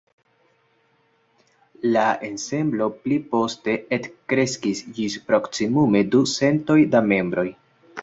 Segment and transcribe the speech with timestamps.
[1.97, 7.51] La ensemblo pli poste ekkreskis ĝis proksimume du centoj da membroj.